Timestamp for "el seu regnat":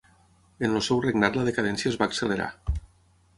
0.79-1.37